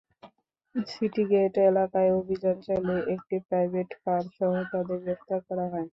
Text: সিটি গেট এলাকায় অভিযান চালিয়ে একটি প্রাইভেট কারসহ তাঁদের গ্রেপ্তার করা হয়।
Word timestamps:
সিটি 0.75 1.23
গেট 1.31 1.53
এলাকায় 1.63 2.11
অভিযান 2.19 2.57
চালিয়ে 2.67 3.01
একটি 3.15 3.35
প্রাইভেট 3.47 3.89
কারসহ 4.03 4.51
তাঁদের 4.71 4.97
গ্রেপ্তার 5.03 5.39
করা 5.47 5.65
হয়। 5.67 5.87